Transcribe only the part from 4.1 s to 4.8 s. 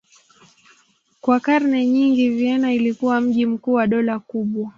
kubwa.